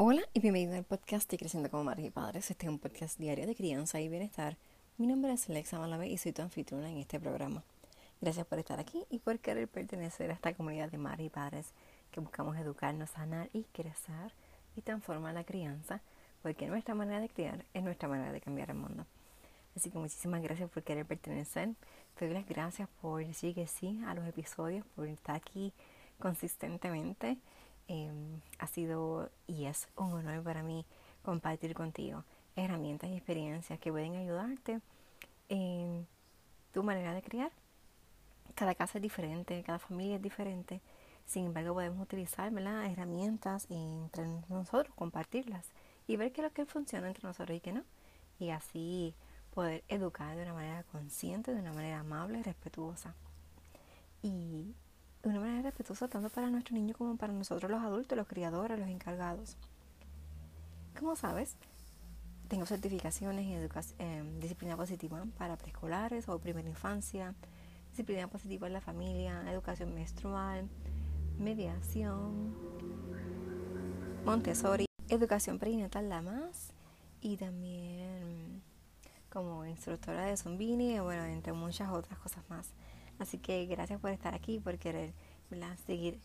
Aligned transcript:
Hola 0.00 0.22
y 0.32 0.38
bienvenido 0.38 0.76
al 0.76 0.84
podcast 0.84 1.28
de 1.28 1.38
Creciendo 1.38 1.68
como 1.72 1.82
Madres 1.82 2.06
y 2.06 2.10
Padres. 2.10 2.52
Este 2.52 2.66
es 2.66 2.70
un 2.70 2.78
podcast 2.78 3.18
diario 3.18 3.48
de 3.48 3.56
crianza 3.56 4.00
y 4.00 4.08
bienestar. 4.08 4.56
Mi 4.96 5.08
nombre 5.08 5.32
es 5.32 5.50
Alexa 5.50 5.76
Malave 5.76 6.06
y 6.06 6.16
soy 6.18 6.30
tu 6.30 6.40
anfitriona 6.40 6.88
en 6.88 6.98
este 6.98 7.18
programa. 7.18 7.64
Gracias 8.20 8.46
por 8.46 8.60
estar 8.60 8.78
aquí 8.78 9.04
y 9.10 9.18
por 9.18 9.40
querer 9.40 9.66
pertenecer 9.66 10.30
a 10.30 10.34
esta 10.34 10.54
comunidad 10.54 10.88
de 10.88 10.98
madres 10.98 11.26
y 11.26 11.30
padres 11.30 11.72
que 12.12 12.20
buscamos 12.20 12.56
educarnos, 12.58 13.10
sanar 13.10 13.50
y 13.52 13.64
crecer 13.72 14.32
y 14.76 14.82
transformar 14.82 15.34
la 15.34 15.42
crianza, 15.42 16.00
porque 16.44 16.68
nuestra 16.68 16.94
manera 16.94 17.18
de 17.18 17.28
criar 17.28 17.64
es 17.74 17.82
nuestra 17.82 18.08
manera 18.08 18.30
de 18.30 18.40
cambiar 18.40 18.70
el 18.70 18.76
mundo. 18.76 19.04
Así 19.74 19.90
que 19.90 19.98
muchísimas 19.98 20.40
gracias 20.44 20.70
por 20.70 20.84
querer 20.84 21.06
pertenecer. 21.06 21.70
Te 22.16 22.26
doy 22.26 22.34
las 22.34 22.46
gracias 22.46 22.88
por 23.02 23.26
decir 23.26 23.52
que 23.52 23.66
sí 23.66 24.00
a 24.06 24.14
los 24.14 24.28
episodios, 24.28 24.86
por 24.94 25.08
estar 25.08 25.34
aquí 25.34 25.72
consistentemente. 26.20 27.36
Em, 27.88 28.40
ha 28.58 28.66
sido 28.66 29.30
y 29.46 29.64
es 29.64 29.88
un 29.96 30.12
honor 30.12 30.42
para 30.42 30.62
mí 30.62 30.84
compartir 31.22 31.74
contigo 31.74 32.22
herramientas 32.54 33.08
y 33.08 33.14
experiencias 33.14 33.78
que 33.78 33.90
pueden 33.90 34.14
ayudarte 34.14 34.80
en 35.48 36.06
tu 36.72 36.82
manera 36.82 37.14
de 37.14 37.22
criar. 37.22 37.50
Cada 38.54 38.74
casa 38.74 38.98
es 38.98 39.02
diferente, 39.02 39.62
cada 39.62 39.78
familia 39.78 40.16
es 40.16 40.22
diferente. 40.22 40.82
Sin 41.24 41.46
embargo, 41.46 41.74
podemos 41.74 42.02
utilizar 42.02 42.52
herramientas 42.52 43.66
entre 43.70 44.26
nosotros, 44.48 44.94
compartirlas 44.94 45.66
y 46.06 46.16
ver 46.16 46.32
qué 46.32 46.40
es 46.40 46.46
lo 46.46 46.52
que 46.52 46.66
funciona 46.66 47.08
entre 47.08 47.26
nosotros 47.26 47.56
y 47.56 47.60
qué 47.60 47.72
no. 47.72 47.84
Y 48.38 48.50
así 48.50 49.14
poder 49.54 49.82
educar 49.88 50.36
de 50.36 50.42
una 50.42 50.54
manera 50.54 50.82
consciente, 50.84 51.54
de 51.54 51.60
una 51.60 51.72
manera 51.72 52.00
amable 52.00 52.38
y 52.38 52.42
respetuosa. 52.42 53.14
Y 54.22 54.74
de 55.22 55.28
una 55.28 55.40
manera 55.40 55.62
respetuosa 55.62 56.08
tanto 56.08 56.28
para 56.28 56.48
nuestro 56.50 56.74
niño 56.74 56.94
como 56.96 57.16
para 57.16 57.32
nosotros 57.32 57.70
los 57.70 57.82
adultos, 57.82 58.16
los 58.16 58.26
criadores, 58.26 58.78
los 58.78 58.88
encargados. 58.88 59.56
Como 60.98 61.16
sabes, 61.16 61.56
tengo 62.48 62.66
certificaciones 62.66 63.46
en 63.98 64.40
disciplina 64.40 64.76
positiva 64.76 65.24
para 65.36 65.56
preescolares 65.56 66.28
o 66.28 66.38
primera 66.38 66.68
infancia, 66.68 67.34
disciplina 67.90 68.28
positiva 68.28 68.66
en 68.66 68.72
la 68.72 68.80
familia, 68.80 69.44
educación 69.50 69.94
menstrual, 69.94 70.68
mediación, 71.38 72.54
Montessori, 74.24 74.86
educación 75.08 75.58
perinatal 75.58 76.08
la 76.08 76.20
más 76.20 76.72
y 77.20 77.36
también 77.36 78.62
como 79.30 79.64
instructora 79.64 80.24
de 80.24 80.36
Zumbini, 80.36 80.98
bueno, 81.00 81.24
entre 81.24 81.52
muchas 81.52 81.90
otras 81.90 82.18
cosas 82.18 82.44
más. 82.48 82.70
Así 83.18 83.38
que 83.38 83.66
gracias 83.66 84.00
por 84.00 84.10
estar 84.10 84.34
aquí, 84.34 84.60
por 84.60 84.78
querer 84.78 85.12
seguir 85.86 86.20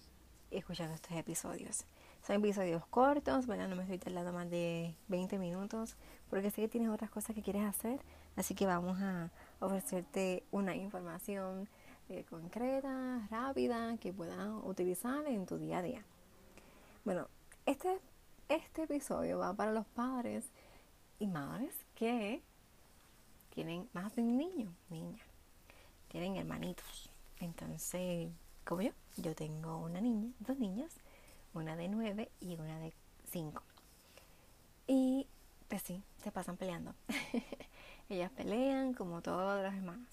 escuchando 0.52 0.94
estos 0.94 1.12
episodios. 1.18 1.86
Son 2.26 2.38
episodios 2.38 2.86
cortos, 2.86 3.48
¿verdad? 3.48 3.68
no 3.68 3.76
me 3.76 3.84
estoy 3.84 3.98
tardando 3.98 4.32
más 4.32 4.50
de 4.50 4.96
20 5.08 5.38
minutos, 5.40 5.96
porque 6.30 6.52
sé 6.52 6.62
que 6.62 6.68
tienes 6.68 6.90
otras 6.90 7.10
cosas 7.10 7.36
que 7.36 7.42
quieres 7.42 7.64
hacer, 7.64 8.00
así 8.36 8.56
que 8.56 8.66
vamos 8.66 9.02
a 9.02 9.30
ofrecerte 9.60 10.44
una 10.52 10.76
información 10.76 11.68
eh, 12.10 12.24
concreta, 12.30 13.28
rápida, 13.30 13.98
que 13.98 14.14
puedas 14.14 14.50
utilizar 14.64 15.26
en 15.26 15.46
tu 15.46 15.58
día 15.58 15.80
a 15.80 15.82
día. 15.82 16.06
Bueno, 17.04 17.28
este, 17.66 18.00
este 18.48 18.84
episodio 18.84 19.40
va 19.40 19.54
para 19.54 19.72
los 19.72 19.86
padres 19.88 20.46
y 21.20 21.28
madres 21.28 21.74
que 21.96 22.42
tienen 23.50 23.90
más 23.94 24.16
de 24.16 24.22
un 24.22 24.38
niño, 24.38 24.74
niña 24.90 25.24
tienen 26.14 26.36
hermanitos. 26.36 27.10
Entonces, 27.40 28.30
como 28.64 28.84
yo, 28.84 28.92
yo 29.18 29.34
tengo 29.34 29.80
una 29.80 30.00
niña, 30.00 30.32
dos 30.40 30.60
niñas, 30.60 30.94
una 31.56 31.76
de 31.76 31.88
nueve 31.88 32.30
y 32.40 32.54
una 32.54 32.78
de 32.78 32.94
cinco. 33.32 33.64
Y 34.86 35.26
pues 35.68 35.82
sí, 35.82 36.04
se 36.24 36.32
pasan 36.32 36.56
peleando. 36.56 36.94
Ellas 38.10 38.30
pelean 38.32 38.94
como 38.94 39.24
todas 39.24 39.64
las 39.64 39.74
hermanas. 39.74 40.08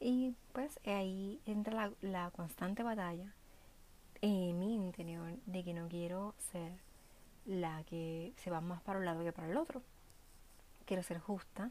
Y 0.00 0.34
pues 0.54 0.80
ahí 0.86 1.38
entra 1.44 1.74
la, 1.74 1.92
la 2.00 2.30
constante 2.30 2.82
batalla 2.82 3.34
en 4.22 4.58
mi 4.58 4.74
interior 4.74 5.36
de 5.44 5.62
que 5.62 5.74
no 5.74 5.88
quiero 5.88 6.34
ser 6.38 6.72
la 7.44 7.84
que 7.84 8.32
se 8.38 8.50
va 8.50 8.62
más 8.62 8.80
para 8.80 8.98
un 8.98 9.04
lado 9.04 9.22
que 9.22 9.32
para 9.32 9.50
el 9.50 9.58
otro. 9.58 9.82
Quiero 10.86 11.02
ser 11.02 11.18
justa 11.18 11.70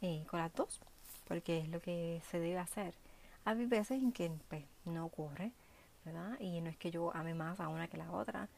eh, 0.00 0.24
con 0.30 0.40
las 0.40 0.54
dos 0.54 0.80
porque 1.30 1.58
es 1.58 1.68
lo 1.68 1.80
que 1.80 2.20
se 2.28 2.40
debe 2.40 2.58
hacer. 2.58 2.92
Hay 3.44 3.64
veces 3.66 4.02
en 4.02 4.10
que 4.10 4.32
pues, 4.48 4.64
no 4.84 5.06
ocurre, 5.06 5.52
¿verdad? 6.04 6.36
Y 6.40 6.60
no 6.60 6.68
es 6.68 6.76
que 6.76 6.90
yo 6.90 7.14
ame 7.14 7.34
más 7.34 7.60
a 7.60 7.68
una 7.68 7.86
que 7.86 7.96
la 7.96 8.10
otra, 8.10 8.48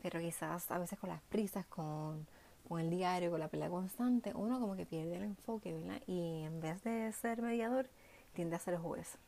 pero 0.00 0.18
quizás 0.18 0.70
a 0.70 0.78
veces 0.78 0.98
con 0.98 1.10
las 1.10 1.20
prisas, 1.24 1.66
con, 1.66 2.26
con 2.66 2.80
el 2.80 2.88
diario, 2.88 3.30
con 3.30 3.38
la 3.38 3.48
pelea 3.48 3.68
constante, 3.68 4.32
uno 4.34 4.58
como 4.58 4.76
que 4.76 4.86
pierde 4.86 5.16
el 5.16 5.24
enfoque, 5.24 5.74
¿verdad? 5.74 6.00
Y 6.06 6.44
en 6.44 6.58
vez 6.62 6.82
de 6.84 7.12
ser 7.12 7.42
mediador, 7.42 7.90
tiende 8.32 8.56
a 8.56 8.60
ser 8.60 8.78
juez. 8.78 9.18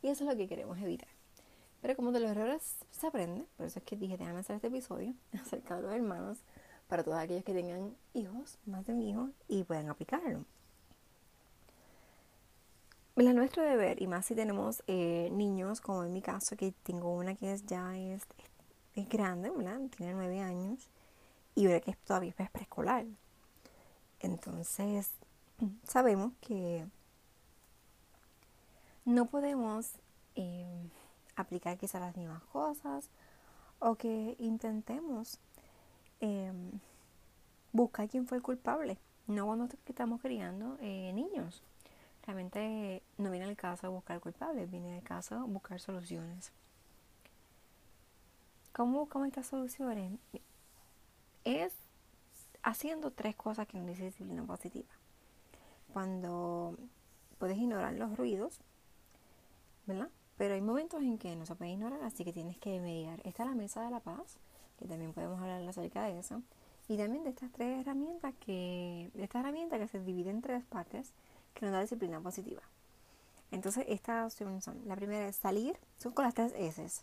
Y 0.00 0.06
eso 0.06 0.22
es 0.22 0.30
lo 0.30 0.36
que 0.36 0.46
queremos 0.46 0.78
evitar. 0.78 1.08
Pero 1.82 1.96
como 1.96 2.12
de 2.12 2.20
los 2.20 2.30
errores 2.30 2.76
se 2.92 3.08
aprende, 3.08 3.44
por 3.56 3.66
eso 3.66 3.80
es 3.80 3.84
que 3.84 3.96
dije, 3.96 4.16
déjame 4.16 4.38
hacer 4.38 4.54
este 4.54 4.68
episodio 4.68 5.14
acerca 5.34 5.74
de 5.74 5.82
los 5.82 5.92
hermanos, 5.92 6.38
para 6.86 7.02
todos 7.02 7.18
aquellos 7.18 7.42
que 7.42 7.54
tengan 7.54 7.96
hijos, 8.14 8.56
más 8.66 8.86
de 8.86 8.92
un 8.92 9.02
hijo, 9.02 9.30
y 9.48 9.64
puedan 9.64 9.88
aplicarlo. 9.88 10.44
La 13.18 13.32
nuestro 13.32 13.64
deber, 13.64 14.00
y 14.00 14.06
más 14.06 14.26
si 14.26 14.36
tenemos 14.36 14.84
eh, 14.86 15.28
niños, 15.32 15.80
como 15.80 16.04
en 16.04 16.12
mi 16.12 16.22
caso, 16.22 16.56
que 16.56 16.70
tengo 16.84 17.12
una 17.12 17.34
que 17.34 17.52
es, 17.52 17.66
ya 17.66 17.98
es, 17.98 18.22
es 18.94 19.08
grande, 19.08 19.50
tiene 19.96 20.14
nueve 20.14 20.40
años, 20.40 20.88
y 21.56 21.66
una 21.66 21.80
que 21.80 21.94
todavía 22.06 22.32
es 22.38 22.50
preescolar. 22.52 23.06
Entonces, 24.20 25.10
sabemos 25.82 26.32
que 26.40 26.86
no 29.04 29.26
podemos 29.26 29.90
eh, 30.36 30.88
aplicar 31.34 31.76
quizás 31.76 32.00
las 32.00 32.16
mismas 32.16 32.44
cosas 32.44 33.10
o 33.80 33.96
que 33.96 34.36
intentemos 34.38 35.40
eh, 36.20 36.52
buscar 37.72 38.08
quién 38.08 38.28
fue 38.28 38.36
el 38.36 38.44
culpable, 38.44 38.96
no 39.26 39.44
cuando 39.46 39.66
estamos 39.88 40.20
criando 40.20 40.78
niños 40.80 41.64
realmente 42.28 43.02
no 43.16 43.30
viene 43.30 43.46
el 43.46 43.56
caso 43.56 43.90
buscar 43.90 44.20
culpables, 44.20 44.70
viene 44.70 44.98
el 44.98 45.02
caso 45.02 45.46
buscar 45.46 45.80
soluciones. 45.80 46.52
¿Cómo 48.74 49.00
buscamos 49.00 49.28
estas 49.28 49.46
soluciones? 49.46 50.12
Es 51.44 51.72
haciendo 52.62 53.12
tres 53.12 53.34
cosas 53.34 53.66
que 53.66 53.78
nos 53.78 53.86
dice 53.86 54.04
disciplina 54.04 54.44
positiva. 54.44 54.88
Cuando 55.94 56.76
puedes 57.38 57.56
ignorar 57.56 57.94
los 57.94 58.14
ruidos, 58.14 58.58
¿verdad? 59.86 60.10
Pero 60.36 60.52
hay 60.52 60.60
momentos 60.60 61.00
en 61.02 61.16
que 61.16 61.34
no 61.34 61.46
se 61.46 61.54
puede 61.54 61.70
ignorar, 61.70 62.02
así 62.02 62.26
que 62.26 62.34
tienes 62.34 62.58
que 62.58 62.78
mediar. 62.78 63.22
Esta 63.24 63.44
es 63.44 63.48
la 63.48 63.54
mesa 63.54 63.82
de 63.82 63.90
la 63.90 64.00
paz, 64.00 64.36
que 64.78 64.86
también 64.86 65.14
podemos 65.14 65.40
hablar 65.40 65.66
acerca 65.66 66.04
de 66.04 66.18
eso. 66.18 66.42
Y 66.88 66.98
también 66.98 67.24
de 67.24 67.30
estas 67.30 67.50
tres 67.52 67.80
herramientas 67.80 68.34
que, 68.38 69.10
de 69.14 69.24
esta 69.24 69.40
herramienta 69.40 69.78
que 69.78 69.88
se 69.88 69.98
divide 69.98 70.28
en 70.28 70.42
tres 70.42 70.62
partes, 70.66 71.14
que 71.54 71.66
nos 71.66 71.72
da 71.72 71.80
disciplina 71.80 72.20
positiva. 72.20 72.62
Entonces, 73.50 73.84
estas 73.88 74.32
opciones 74.32 74.64
son, 74.64 74.80
la 74.86 74.96
primera 74.96 75.26
es 75.26 75.36
salir, 75.36 75.76
son 75.98 76.12
con 76.12 76.24
las 76.24 76.34
tres 76.34 76.52
S. 76.56 77.02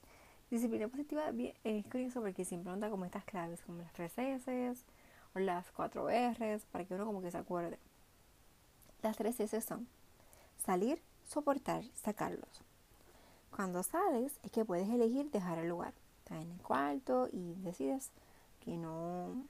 Disciplina 0.52 0.88
positiva 0.88 1.32
es 1.64 1.86
curioso 1.88 2.22
porque 2.22 2.46
siempre 2.46 2.76
nos 2.76 2.90
como 2.92 3.06
estas 3.06 3.26
claves, 3.26 3.62
como 3.62 3.80
las 3.80 3.92
tres 3.94 4.14
S 4.18 4.76
o 5.34 5.40
las 5.40 5.72
cuatro 5.72 6.10
R, 6.10 6.60
para 6.72 6.86
que 6.86 6.94
uno 6.94 7.06
como 7.06 7.22
que 7.22 7.32
se 7.32 7.38
acuerde. 7.38 7.80
Las 9.02 9.18
tres 9.18 9.40
S 9.40 9.60
son 9.62 9.88
salir, 10.64 11.02
soportar, 11.28 11.84
sacarlos. 11.96 12.62
Cuando 13.56 13.84
sales 13.84 14.34
es 14.44 14.52
que 14.52 14.66
puedes 14.66 14.90
elegir 14.90 15.32
dejar 15.32 15.58
el 15.58 15.70
lugar. 15.70 15.94
Estás 16.20 16.42
en 16.42 16.52
el 16.52 16.62
cuarto 16.62 17.30
y 17.32 17.54
decides 17.62 18.12
que 18.60 18.78
no, 18.78 19.46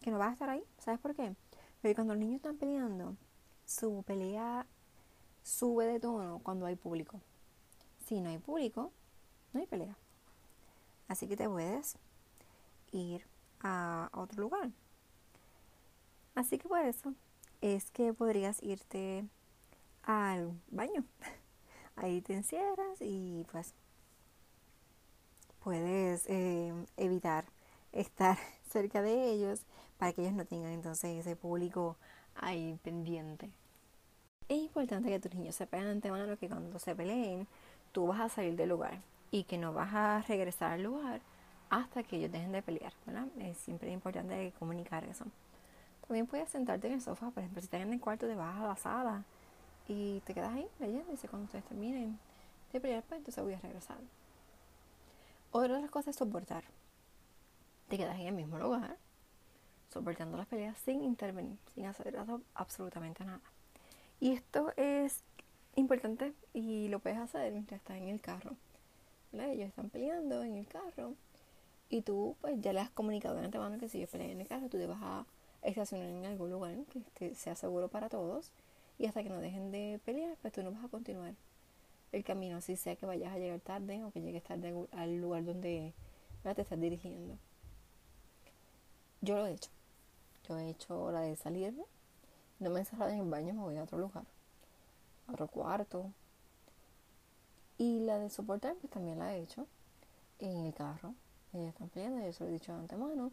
que 0.00 0.10
no 0.10 0.18
vas 0.18 0.30
a 0.30 0.32
estar 0.32 0.50
ahí. 0.50 0.64
¿Sabes 0.78 1.00
por 1.00 1.14
qué? 1.14 1.34
Porque 1.80 1.94
cuando 1.94 2.14
los 2.14 2.20
niños 2.20 2.36
están 2.36 2.56
peleando, 2.56 3.16
su 3.66 4.02
pelea 4.06 4.66
sube 5.42 5.86
de 5.86 6.00
tono 6.00 6.40
cuando 6.42 6.66
hay 6.66 6.76
público. 6.76 7.20
Si 8.06 8.20
no 8.20 8.30
hay 8.30 8.38
público, 8.38 8.92
no 9.52 9.60
hay 9.60 9.66
pelea. 9.66 9.96
Así 11.08 11.28
que 11.28 11.36
te 11.36 11.48
puedes 11.48 11.98
ir 12.92 13.26
a 13.60 14.08
otro 14.12 14.42
lugar. 14.42 14.70
Así 16.34 16.58
que 16.58 16.68
por 16.68 16.80
eso 16.80 17.14
es 17.60 17.90
que 17.90 18.12
podrías 18.12 18.62
irte 18.62 19.24
al 20.02 20.52
baño. 20.70 21.04
Ahí 21.96 22.20
te 22.20 22.34
encierras 22.34 23.00
y 23.00 23.44
pues 23.50 23.74
puedes 25.64 26.26
eh, 26.28 26.72
evitar 26.96 27.46
estar 27.92 28.38
cerca 28.70 29.02
de 29.02 29.30
ellos 29.30 29.62
para 29.98 30.12
que 30.12 30.22
ellos 30.22 30.34
no 30.34 30.44
tengan 30.44 30.72
entonces 30.72 31.18
ese 31.18 31.34
público 31.36 31.96
ahí 32.40 32.78
pendiente. 32.82 33.50
Es 34.48 34.58
importante 34.58 35.08
que 35.08 35.18
tus 35.18 35.34
niños 35.34 35.54
sepan 35.54 35.84
de 35.84 35.90
antemano 35.90 36.36
que 36.38 36.48
cuando 36.48 36.78
se 36.78 36.94
peleen, 36.94 37.46
tú 37.92 38.06
vas 38.06 38.20
a 38.20 38.28
salir 38.28 38.56
del 38.56 38.68
lugar 38.68 39.00
y 39.30 39.44
que 39.44 39.58
no 39.58 39.72
vas 39.72 39.92
a 39.92 40.22
regresar 40.22 40.72
al 40.72 40.82
lugar 40.82 41.20
hasta 41.70 42.02
que 42.02 42.16
ellos 42.16 42.32
dejen 42.32 42.52
de 42.52 42.62
pelear. 42.62 42.92
Es 43.40 43.56
siempre 43.58 43.90
importante 43.90 44.52
comunicar 44.58 45.04
eso. 45.04 45.24
También 46.06 46.26
puedes 46.26 46.48
sentarte 46.48 46.86
en 46.86 46.94
el 46.94 47.00
sofá, 47.00 47.30
por 47.30 47.42
ejemplo, 47.42 47.60
si 47.60 47.66
estás 47.66 47.80
en 47.80 47.92
el 47.92 48.00
cuarto, 48.00 48.28
te 48.28 48.36
vas 48.36 48.56
a 48.56 48.68
la 48.68 48.76
sala 48.76 49.24
y 49.88 50.20
te 50.20 50.34
quedas 50.34 50.52
ahí 50.54 50.68
leyendo 50.78 51.12
cuando 51.28 51.46
ustedes 51.46 51.64
terminen 51.64 52.18
de 52.72 52.80
pelear, 52.80 53.02
pues 53.02 53.18
entonces 53.18 53.42
voy 53.42 53.54
a 53.54 53.60
regresar. 53.60 53.98
Otra 55.50 55.74
de 55.74 55.80
las 55.82 55.90
cosas 55.90 56.08
es 56.08 56.16
soportar. 56.16 56.64
Te 57.88 57.96
quedas 57.96 58.18
en 58.20 58.26
el 58.26 58.34
mismo 58.34 58.58
lugar, 58.58 58.96
soportando 59.96 60.36
las 60.36 60.46
peleas 60.46 60.76
sin 60.84 61.02
intervenir, 61.02 61.56
sin 61.74 61.86
hacer 61.86 62.16
absolutamente 62.54 63.24
nada. 63.24 63.40
Y 64.20 64.32
esto 64.32 64.72
es 64.76 65.22
importante 65.74 66.32
y 66.52 66.88
lo 66.88 66.98
puedes 66.98 67.18
hacer 67.18 67.52
mientras 67.52 67.80
estás 67.80 67.96
en 67.96 68.08
el 68.08 68.20
carro. 68.20 68.56
Ellos 69.32 69.68
están 69.68 69.90
peleando 69.90 70.42
en 70.42 70.56
el 70.56 70.66
carro 70.66 71.14
y 71.90 72.02
tú 72.02 72.36
pues 72.40 72.60
ya 72.60 72.72
le 72.72 72.80
has 72.80 72.90
comunicado 72.90 73.36
de 73.36 73.44
antemano 73.44 73.78
que 73.78 73.88
si 73.88 73.98
ellos 73.98 74.10
pelean 74.10 74.30
en 74.30 74.40
el 74.40 74.48
carro, 74.48 74.68
tú 74.68 74.78
te 74.78 74.86
vas 74.86 75.00
a 75.02 75.26
estacionar 75.62 76.08
en 76.08 76.24
algún 76.24 76.50
lugar 76.50 76.74
que 77.14 77.34
sea 77.34 77.54
seguro 77.54 77.88
para 77.88 78.08
todos 78.08 78.50
y 78.98 79.06
hasta 79.06 79.22
que 79.22 79.28
no 79.28 79.40
dejen 79.40 79.70
de 79.70 80.00
pelear, 80.04 80.36
pues 80.40 80.54
tú 80.54 80.62
no 80.62 80.72
vas 80.72 80.84
a 80.84 80.88
continuar 80.88 81.34
el 82.12 82.24
camino, 82.24 82.56
así 82.56 82.76
sea 82.76 82.96
que 82.96 83.04
vayas 83.04 83.32
a 83.32 83.38
llegar 83.38 83.60
tarde 83.60 84.02
o 84.04 84.10
que 84.10 84.22
llegues 84.22 84.42
tarde 84.42 84.72
al 84.92 85.20
lugar 85.20 85.44
donde 85.44 85.92
te 86.42 86.62
estás 86.62 86.80
dirigiendo. 86.80 87.36
Yo 89.20 89.36
lo 89.36 89.46
he 89.46 89.52
hecho. 89.52 89.70
Yo 90.48 90.58
he 90.58 90.70
hecho 90.70 91.10
la 91.10 91.20
de 91.20 91.36
salirme, 91.36 91.84
no 92.58 92.70
me 92.70 92.76
he 92.76 92.80
encerrado 92.80 93.10
en 93.10 93.20
el 93.20 93.28
baño, 93.28 93.54
me 93.54 93.60
voy 93.60 93.76
a 93.76 93.82
otro 93.82 93.98
lugar, 93.98 94.24
a 95.26 95.32
otro 95.32 95.46
cuarto. 95.48 96.10
Y 97.78 98.00
la 98.00 98.18
de 98.18 98.30
soportar, 98.30 98.74
pues 98.76 98.90
también 98.90 99.18
la 99.18 99.34
he 99.34 99.42
hecho 99.42 99.66
en 100.38 100.66
el 100.66 100.74
carro. 100.74 101.14
Ellos 101.52 101.68
están 101.68 101.88
peleando, 101.88 102.24
yo 102.24 102.32
se 102.32 102.44
lo 102.44 102.50
he 102.50 102.52
dicho 102.54 102.72
de 102.72 102.78
antemano. 102.78 103.32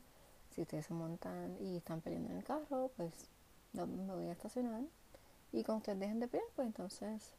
Si 0.51 0.61
ustedes 0.61 0.85
se 0.85 0.93
montan 0.93 1.57
y 1.59 1.77
están 1.77 2.01
peleando 2.01 2.31
en 2.31 2.37
el 2.37 2.43
carro, 2.43 2.91
pues 2.97 3.11
me 3.73 3.85
voy 3.85 4.27
a 4.27 4.33
estacionar. 4.33 4.83
Y 5.51 5.63
cuando 5.63 5.79
ustedes 5.79 5.99
dejen 5.99 6.19
de 6.19 6.27
pelear, 6.27 6.49
pues 6.55 6.67
entonces 6.67 7.33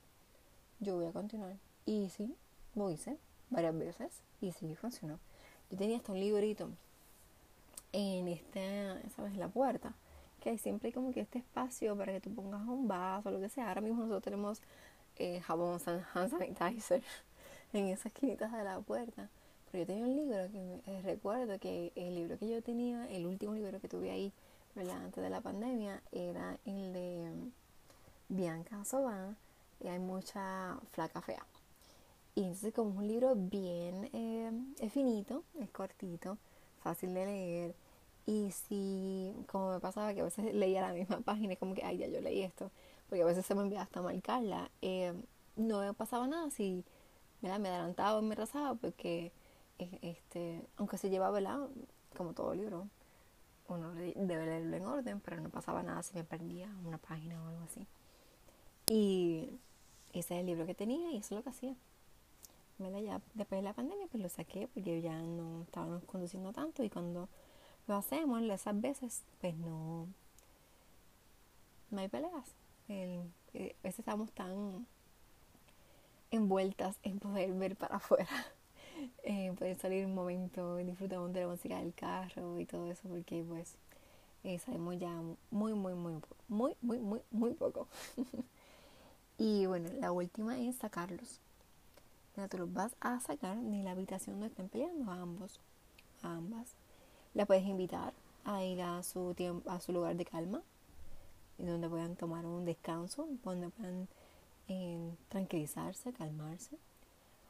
yo 0.81 0.97
voy 0.97 1.07
a 1.07 1.13
continuar. 1.13 1.57
Y 1.85 2.09
sí, 2.11 2.35
lo 2.75 2.91
hice 2.91 3.19
varias 3.51 3.77
veces 3.77 4.23
y 4.41 4.53
sí 4.53 4.75
funcionó. 4.75 5.19
Yo 5.71 5.77
tenía 5.77 5.97
hasta 5.97 6.13
un 6.13 6.21
librito 6.21 6.71
en 7.95 8.27
esta, 8.27 9.09
¿sabes? 9.15 9.37
La 9.37 9.49
puerta, 9.49 9.95
que 10.41 10.59
siempre 10.59 10.89
hay 10.89 10.93
como 10.93 11.13
que 11.13 11.21
este 11.21 11.39
espacio 11.39 11.97
para 11.97 12.13
que 12.13 12.21
tú 12.21 12.35
pongas 12.35 12.67
un 12.67 12.89
vaso 12.89 13.29
o 13.29 13.33
lo 13.33 13.41
que 13.41 13.49
sea. 13.49 13.69
Ahora 13.69 13.81
mismo 13.81 14.01
nosotros 14.01 14.25
tenemos 14.25 14.61
eh, 15.17 15.41
jabón 15.41 15.81
hand 15.87 16.31
sanitizer 16.31 17.03
en 17.73 17.87
esas 17.87 18.07
esquinitas 18.07 18.53
de 18.53 18.65
la 18.65 18.81
puerta. 18.81 19.31
Pero 19.71 19.83
yo 19.83 19.87
tenía 19.87 20.05
un 20.05 20.17
libro 20.17 20.51
que 20.51 20.81
eh, 20.87 21.03
recuerdo 21.03 21.59
que 21.61 21.93
el 21.95 22.17
libro 22.17 22.37
que 22.37 22.49
yo 22.49 22.63
tenía, 22.63 23.09
el 23.11 23.27
último 23.27 23.55
libro 23.55 23.81
que 23.81 23.89
tuve 23.89 24.11
ahí, 24.11 24.33
¿verdad? 24.75 24.97
Antes 25.05 25.23
de 25.23 25.31
la 25.31 25.41
pandemia, 25.41 26.03
era 26.11 26.59
el 26.65 26.93
de 26.93 27.31
Bianca 28.29 28.85
Sobán 28.85 29.37
y 29.81 29.87
hay 29.87 30.01
mucha 30.01 30.79
flaca 30.91 31.23
fea. 31.23 31.47
Y 32.35 32.43
entonces 32.43 32.75
como 32.75 32.91
es 32.91 32.97
un 32.97 33.07
libro 33.07 33.37
bien 33.37 34.11
eh, 34.13 34.51
es 34.81 34.93
finito, 34.93 35.45
es 35.61 35.71
cortito, 35.71 36.39
fácil 36.83 37.15
de 37.15 37.27
leer. 37.27 37.84
Y 38.27 38.51
si, 38.53 39.35
como 39.51 39.73
me 39.73 39.81
pasaba 39.81 40.15
que 40.15 40.21
a 40.21 40.25
veces 40.25 40.55
leía 40.55 40.81
la 40.81 40.93
misma 40.93 41.21
página 41.25 41.55
y 41.55 41.57
como 41.57 41.75
que, 41.75 41.85
ay, 41.85 41.99
ya 41.99 42.07
yo 42.09 42.21
leí 42.21 42.43
esto, 42.43 42.71
porque 43.09 43.23
a 43.23 43.27
veces 43.27 43.45
se 43.45 43.55
me 43.55 43.63
enviaba 43.63 43.85
hasta 43.85 44.01
marcarla, 44.03 44.71
eh, 44.83 45.15
no 45.57 45.81
me 45.81 45.93
pasaba 45.95 46.27
nada 46.27 46.51
si 46.51 46.85
me 47.43 47.51
adelantaba 47.51 48.19
o 48.19 48.23
me 48.23 48.35
rezaba, 48.35 48.75
porque 48.75 49.33
eh, 49.79 49.99
este, 50.03 50.63
aunque 50.77 50.99
se 50.99 51.11
llevaba, 51.11 51.33
¿verdad? 51.33 51.69
como 52.17 52.33
todo 52.33 52.55
libro, 52.55 52.89
uno 53.69 53.93
debe 53.95 54.47
leerlo 54.47 54.77
en 54.77 54.87
orden, 54.87 55.21
pero 55.21 55.41
no 55.41 55.51
pasaba 55.51 55.83
nada 55.83 56.03
si 56.03 56.15
me 56.15 56.25
perdía 56.25 56.69
una 56.85 56.99
página 56.99 57.43
o 57.43 57.49
algo 57.49 57.65
así. 57.65 57.87
Y 58.87 59.59
ese 60.13 60.35
es 60.35 60.41
el 60.41 60.47
libro 60.47 60.67
que 60.67 60.75
tenía 60.75 61.11
y 61.11 61.19
eso 61.19 61.35
es 61.35 61.39
lo 61.39 61.43
que 61.43 61.51
hacía. 61.51 61.75
Ya 62.79 63.21
después 63.35 63.61
de 63.61 63.63
la 63.63 63.73
pandemia 63.73 64.07
pues 64.11 64.23
lo 64.23 64.29
saqué 64.29 64.69
porque 64.73 65.01
ya 65.01 65.21
no 65.21 65.63
estábamos 65.63 66.03
conduciendo 66.05 66.53
tanto 66.53 66.83
y 66.83 66.91
cuando 66.91 67.29
lo 67.87 67.97
hacemos 67.97 68.43
esas 68.43 68.81
veces 68.81 69.23
pues 69.41 69.55
no, 69.57 70.09
no 71.91 72.01
hay 72.01 72.09
peleas. 72.09 72.55
El, 72.89 73.21
eh, 73.55 73.75
a 73.81 73.83
veces 73.83 74.01
estamos 74.01 74.31
tan 74.33 74.87
envueltas 76.31 76.99
en 77.03 77.19
poder 77.19 77.53
ver 77.55 77.77
para 77.77 77.97
afuera, 77.97 78.29
en 79.23 79.55
poder 79.55 79.77
salir 79.79 80.05
un 80.05 80.15
momento, 80.15 80.77
disfrutamos 80.77 81.33
de 81.33 81.41
la 81.43 81.49
música 81.49 81.79
del 81.79 81.95
carro 81.95 82.59
y 82.59 82.67
todo 82.67 82.91
eso 82.91 83.09
porque 83.09 83.45
pues 83.47 83.77
eh, 84.45 84.59
sabemos 84.59 84.99
ya 84.99 85.13
muy, 85.51 85.75
muy, 85.75 85.95
muy, 85.95 86.21
muy, 86.49 86.77
muy, 86.81 86.99
muy, 86.99 87.21
muy 87.31 87.55
poco. 87.55 87.89
y 89.39 89.67
bueno, 89.67 89.89
la 90.01 90.13
última 90.13 90.59
es 90.59 90.77
sacarlos 90.77 91.41
no 92.37 92.49
te 92.49 92.59
los 92.59 92.73
vas 92.73 92.97
a 93.01 93.21
sacar 93.21 93.57
ni 93.57 93.83
la 93.83 93.93
habitación 93.93 94.37
donde 94.37 94.49
estén 94.49 94.69
peleando 94.69 95.11
a 95.11 95.21
ambos, 95.21 95.61
a 96.23 96.35
ambas. 96.35 96.75
La 97.35 97.47
puedes 97.47 97.65
invitar 97.65 98.15
a 98.45 98.63
ir 98.63 98.81
a 98.81 99.03
su 99.03 99.35
tiempo, 99.35 99.69
a 99.71 99.81
su 99.81 99.93
lugar 99.93 100.17
de 100.17 100.25
calma, 100.25 100.63
donde 101.59 101.89
puedan 101.89 102.17
tomar 102.17 102.47
un 102.47 102.65
descanso, 102.65 103.29
donde 103.43 103.71
puedan 103.71 104.09
eh, 104.69 105.11
tranquilizarse, 105.29 106.13
calmarse. 106.13 106.77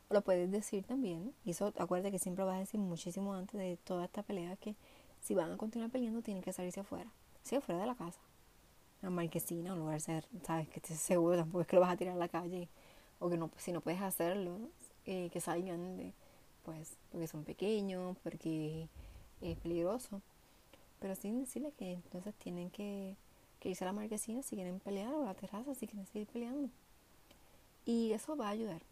O 0.08 0.14
lo 0.14 0.22
puedes 0.22 0.50
decir 0.50 0.84
también, 0.84 1.34
y 1.44 1.50
eso 1.50 1.72
acuérdate 1.78 2.10
que 2.10 2.18
siempre 2.18 2.44
vas 2.44 2.56
a 2.56 2.60
decir 2.60 2.80
muchísimo 2.80 3.34
antes 3.34 3.58
de 3.58 3.78
toda 3.84 4.04
esta 4.04 4.22
pelea 4.22 4.56
que 4.56 4.74
si 5.20 5.34
van 5.34 5.52
a 5.52 5.56
continuar 5.56 5.90
peleando 5.90 6.22
tienen 6.22 6.42
que 6.42 6.52
salirse 6.52 6.80
afuera, 6.80 7.10
sí, 7.42 7.56
afuera 7.56 7.80
de 7.80 7.86
la 7.86 7.94
casa, 7.94 8.20
una 9.00 9.10
marquesina, 9.10 9.72
un 9.72 9.80
lugar, 9.80 10.00
sabes, 10.00 10.68
que 10.68 10.80
estés 10.80 10.98
seguro, 10.98 11.36
tampoco 11.36 11.62
es 11.62 11.66
que 11.66 11.76
lo 11.76 11.82
vas 11.82 11.92
a 11.92 11.96
tirar 11.96 12.14
a 12.14 12.18
la 12.18 12.28
calle 12.28 12.68
o 13.18 13.30
que 13.30 13.36
no, 13.36 13.50
si 13.56 13.72
no 13.72 13.80
puedes 13.80 14.00
hacerlo, 14.02 14.58
eh, 15.06 15.30
que 15.32 15.40
salgan 15.40 15.96
de, 15.96 16.12
pues, 16.64 16.96
porque 17.10 17.26
son 17.26 17.44
pequeños, 17.44 18.16
porque 18.22 18.88
es 19.40 19.58
peligroso. 19.58 20.20
Pero 21.00 21.14
sin 21.14 21.40
decirles 21.40 21.74
que 21.74 21.92
entonces 21.92 22.34
tienen 22.36 22.70
que, 22.70 23.16
que 23.60 23.70
irse 23.70 23.84
a 23.84 23.88
la 23.88 23.92
marquesina 23.92 24.42
si 24.42 24.56
quieren 24.56 24.80
pelear 24.80 25.12
o 25.14 25.22
a 25.22 25.26
la 25.26 25.34
terraza 25.34 25.74
si 25.74 25.86
quieren 25.86 26.06
seguir 26.06 26.28
peleando. 26.28 26.70
Y 27.84 28.12
eso 28.12 28.36
va 28.36 28.48
a 28.48 28.50
ayudar 28.50 28.82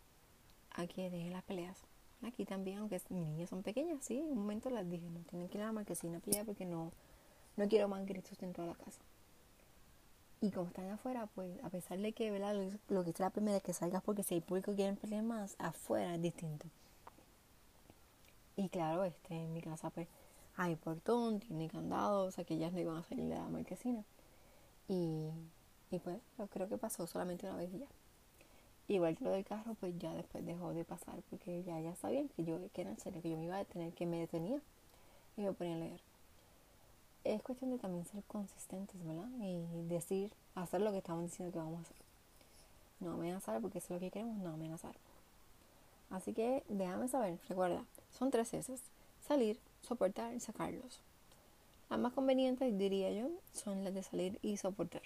a 0.73 0.87
que 0.87 1.11
dejen 1.11 1.33
las 1.33 1.43
peleas. 1.45 1.79
Aquí 2.23 2.45
también, 2.45 2.79
aunque 2.79 3.01
mis 3.09 3.27
niñas 3.27 3.51
son 3.51 3.63
pequeñas, 3.63 4.05
sí, 4.05 4.19
en 4.19 4.27
un 4.27 4.39
momento 4.39 4.71
las 4.71 4.89
dije, 4.89 5.09
no 5.11 5.21
tienen 5.21 5.49
que 5.49 5.59
ir 5.59 5.63
a 5.63 5.67
la 5.67 5.73
marquesina 5.73 6.19
a 6.19 6.21
pelear 6.21 6.47
porque 6.47 6.65
no, 6.65 6.93
no 7.57 7.69
quiero 7.69 7.89
más 7.89 8.07
gritos 8.07 8.39
dentro 8.39 8.63
de 8.65 8.71
la 8.71 8.77
casa. 8.77 9.01
Y 10.41 10.51
como 10.51 10.69
están 10.69 10.91
afuera, 10.91 11.27
pues 11.35 11.51
a 11.63 11.71
pesar 11.71 11.99
de 11.99 12.13
que 12.13 12.31
¿verdad? 12.31 12.55
Lo, 12.89 13.05
que 13.05 13.11
es 13.11 13.21
la 13.21 13.31
primera 13.31 13.61
que 13.61 13.73
salgas 13.73 14.03
porque 14.03 14.23
si 14.23 14.35
hay 14.35 14.41
público 14.41 14.75
quieren 14.75 14.97
pelear 14.97 15.23
más, 15.23 15.57
afuera 15.59 16.15
es 16.15 16.23
distinto. 16.23 16.67
Y 18.57 18.69
claro, 18.69 19.05
este, 19.05 19.35
en 19.35 19.53
mi 19.53 19.63
casa 19.63 19.91
pues 19.91 20.09
hay 20.57 20.77
portón, 20.77 21.41
tiene 21.41 21.69
candado, 21.69 22.27
o 22.27 22.31
sea 22.31 22.45
que 22.45 22.55
ellas 22.55 22.73
no 22.73 22.81
iban 22.81 22.97
a 22.97 23.05
salir 23.05 23.29
de 23.29 23.35
la 23.35 23.49
marquesina. 23.49 24.05
Y, 24.89 25.31
y 25.91 25.99
pues 25.99 26.19
yo 26.39 26.47
creo 26.49 26.69
que 26.69 26.79
pasó 26.79 27.07
solamente 27.07 27.47
una 27.47 27.57
vez 27.57 27.73
ya. 27.73 27.87
Igual 28.89 29.17
que 29.17 29.25
lo 29.25 29.31
del 29.31 29.45
carro, 29.45 29.75
pues 29.81 29.99
ya 29.99 30.13
después 30.15 30.45
dejó 30.45 30.75
de 30.75 30.85
pasar 30.85 31.23
porque 31.31 31.63
ya, 31.63 31.81
ya 31.81 31.95
sabían 31.97 32.29
que 32.29 32.45
yo, 32.45 32.59
que 32.73 32.83
era 32.83 32.91
en 32.91 32.99
serio, 32.99 33.23
que 33.23 33.31
yo 33.31 33.37
me 33.37 33.45
iba 33.45 33.57
a 33.57 33.59
detener, 33.59 33.93
que 33.95 34.07
me 34.07 34.19
detenía 34.19 34.61
y 35.37 35.43
me 35.43 35.53
ponía 35.53 35.77
a 35.77 35.79
leer 35.79 36.01
es 37.25 37.43
cuestión 37.43 37.71
de 37.71 37.79
también 37.79 38.05
ser 38.07 38.23
consistentes, 38.25 38.97
¿verdad? 39.05 39.29
Y 39.41 39.87
decir, 39.89 40.33
hacer 40.55 40.81
lo 40.81 40.91
que 40.91 40.99
estamos 40.99 41.23
diciendo 41.25 41.53
que 41.53 41.59
vamos 41.59 41.79
a 41.79 41.83
hacer. 41.83 41.97
No 43.01 43.13
amenazar 43.13 43.61
porque 43.61 43.79
eso 43.79 43.95
es 43.95 44.01
lo 44.01 44.01
que 44.01 44.11
queremos, 44.11 44.39
no 44.39 44.51
amenazar. 44.51 44.95
Así 46.11 46.33
que 46.33 46.63
déjame 46.69 47.09
saber, 47.09 47.39
recuerda, 47.49 47.85
son 48.19 48.31
tres 48.31 48.53
S. 48.55 48.77
Salir, 49.27 49.59
soportar 49.83 50.35
y 50.35 50.41
sacarlos. 50.41 51.01
Las 51.91 51.99
más 51.99 52.13
convenientes, 52.13 52.79
diría 52.79 53.11
yo, 53.11 53.29
son 53.53 53.85
las 53.85 53.95
de 53.95 54.03
salir 54.03 54.39
y 54.43 54.57
soportar. 54.57 55.03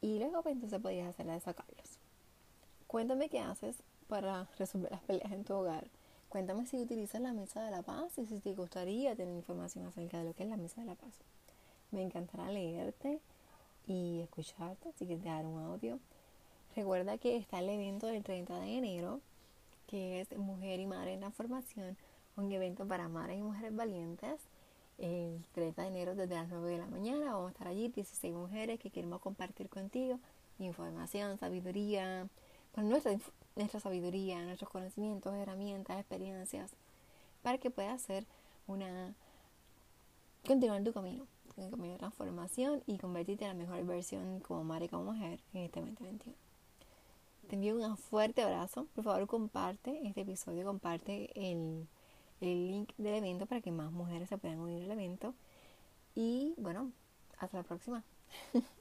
Y 0.00 0.18
luego 0.18 0.42
pues 0.42 0.54
entonces 0.54 0.80
podías 0.80 1.08
hacer 1.08 1.26
la 1.26 1.34
de 1.34 1.40
sacarlos. 1.40 1.98
Cuéntame 2.86 3.28
qué 3.28 3.40
haces 3.40 3.76
para 4.08 4.48
resolver 4.58 4.90
las 4.90 5.02
peleas 5.02 5.30
en 5.30 5.44
tu 5.44 5.54
hogar 5.54 5.86
Cuéntame 6.30 6.64
si 6.64 6.76
utilizas 6.76 7.20
la 7.20 7.32
mesa 7.32 7.60
de 7.64 7.72
la 7.72 7.82
paz 7.82 8.16
y 8.16 8.24
si 8.24 8.38
te 8.38 8.54
gustaría 8.54 9.16
tener 9.16 9.34
información 9.34 9.84
acerca 9.86 10.18
de 10.18 10.26
lo 10.26 10.32
que 10.32 10.44
es 10.44 10.48
la 10.48 10.56
mesa 10.56 10.80
de 10.80 10.86
la 10.86 10.94
paz. 10.94 11.10
Me 11.90 12.02
encantará 12.02 12.52
leerte 12.52 13.18
y 13.88 14.20
escucharte, 14.20 14.92
si 14.92 15.06
quieres 15.06 15.24
dejar 15.24 15.44
un 15.44 15.60
audio. 15.60 15.98
Recuerda 16.76 17.18
que 17.18 17.36
está 17.36 17.58
el 17.58 17.68
evento 17.68 18.06
del 18.06 18.22
30 18.22 18.60
de 18.60 18.78
enero, 18.78 19.20
que 19.88 20.20
es 20.20 20.38
Mujer 20.38 20.78
y 20.78 20.86
Madre 20.86 21.14
en 21.14 21.22
la 21.22 21.32
Formación, 21.32 21.96
un 22.36 22.50
evento 22.52 22.86
para 22.86 23.08
madres 23.08 23.38
y 23.38 23.42
mujeres 23.42 23.74
valientes 23.74 24.40
el 24.98 25.42
30 25.52 25.82
de 25.82 25.88
enero 25.88 26.14
desde 26.14 26.34
las 26.34 26.48
9 26.48 26.70
de 26.70 26.78
la 26.78 26.86
mañana. 26.86 27.32
Vamos 27.32 27.48
a 27.48 27.52
estar 27.52 27.68
allí 27.68 27.88
16 27.88 28.34
mujeres 28.34 28.78
que 28.78 28.90
queremos 28.90 29.20
compartir 29.20 29.68
contigo 29.68 30.18
información, 30.58 31.38
sabiduría, 31.38 32.28
con 32.74 32.88
nuestra, 32.88 33.16
nuestra 33.56 33.80
sabiduría, 33.80 34.42
nuestros 34.44 34.70
conocimientos, 34.70 35.34
herramientas, 35.34 35.98
experiencias, 35.98 36.70
para 37.42 37.58
que 37.58 37.70
puedas 37.70 37.94
hacer 37.94 38.26
una 38.66 39.14
continuar 40.46 40.82
tu 40.82 40.92
camino, 40.92 41.26
tu 41.54 41.70
camino 41.70 41.92
de 41.92 41.98
transformación 41.98 42.82
y 42.86 42.98
convertirte 42.98 43.44
en 43.44 43.58
la 43.58 43.64
mejor 43.64 43.84
versión 43.84 44.40
como 44.40 44.64
madre 44.64 44.86
y 44.86 44.88
como 44.88 45.12
mujer 45.12 45.40
en 45.52 45.62
este 45.62 45.80
2021. 45.80 46.36
Te 47.48 47.56
envío 47.56 47.76
un 47.76 47.96
fuerte 47.96 48.42
abrazo. 48.42 48.86
Por 48.94 49.04
favor, 49.04 49.26
comparte 49.26 50.06
este 50.06 50.20
episodio, 50.20 50.64
comparte 50.64 51.30
el, 51.34 51.88
el 52.40 52.70
link 52.70 52.92
del 52.98 53.14
evento 53.14 53.46
para 53.46 53.60
que 53.60 53.72
más 53.72 53.92
mujeres 53.92 54.28
se 54.28 54.38
puedan 54.38 54.60
unir 54.60 54.84
al 54.84 54.90
evento. 54.92 55.34
Y 56.14 56.54
bueno, 56.58 56.92
hasta 57.38 57.58
la 57.58 57.62
próxima. 57.64 58.04